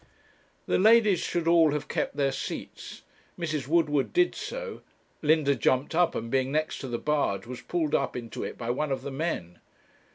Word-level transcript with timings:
The 0.65 0.79
ladies 0.79 1.19
should 1.19 1.47
all 1.47 1.73
have 1.73 1.87
kept 1.87 2.15
their 2.15 2.31
seats. 2.31 3.03
Mrs. 3.37 3.67
Woodward 3.67 4.11
did 4.13 4.31
do 4.31 4.37
so. 4.37 4.81
Linda 5.21 5.53
jumped 5.53 5.93
up, 5.93 6.15
and 6.15 6.31
being 6.31 6.51
next 6.51 6.79
to 6.79 6.87
the 6.87 6.97
barge, 6.97 7.45
was 7.45 7.61
pulled 7.61 7.93
up 7.93 8.15
into 8.15 8.43
it 8.43 8.57
by 8.57 8.71
one 8.71 8.91
of 8.91 9.03
the 9.03 9.11
men. 9.11 9.59